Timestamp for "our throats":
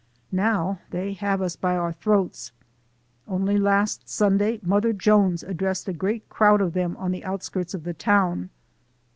1.77-2.51